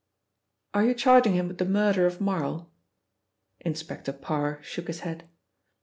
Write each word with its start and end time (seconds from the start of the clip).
"Are 0.73 0.83
you 0.83 0.95
charging 0.95 1.35
him 1.35 1.47
with 1.47 1.59
the 1.59 1.65
murder 1.65 2.07
of 2.07 2.19
Marl?" 2.19 2.71
Inspector 3.59 4.11
Parr 4.13 4.59
shook 4.63 4.87
his 4.87 5.01
head. 5.01 5.29